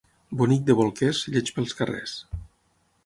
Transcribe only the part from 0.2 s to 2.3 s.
Bonic de bolquers, lleig pels carrers.